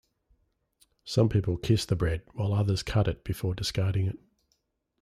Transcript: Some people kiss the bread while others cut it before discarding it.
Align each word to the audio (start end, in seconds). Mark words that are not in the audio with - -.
Some 1.03 1.29
people 1.29 1.57
kiss 1.57 1.85
the 1.85 1.95
bread 1.95 2.23
while 2.33 2.55
others 2.55 2.81
cut 2.81 3.07
it 3.07 3.23
before 3.23 3.53
discarding 3.53 4.07
it. 4.07 4.17